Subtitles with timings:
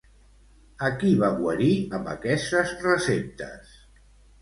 [0.87, 1.69] A qui va guarir
[1.99, 3.81] amb aquestes receptes?